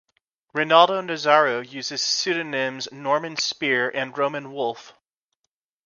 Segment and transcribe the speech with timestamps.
[0.55, 4.93] Rinaldo Nazzaro uses the pseudonyms Norman Spear and Roman Wolf.